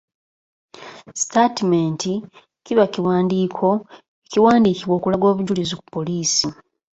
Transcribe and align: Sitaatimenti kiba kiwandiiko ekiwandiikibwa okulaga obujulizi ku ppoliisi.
Sitaatimenti 1.19 2.11
kiba 2.65 2.85
kiwandiiko 2.93 3.69
ekiwandiikibwa 4.25 4.93
okulaga 4.97 5.25
obujulizi 5.31 5.73
ku 5.75 5.83
ppoliisi. 5.85 6.47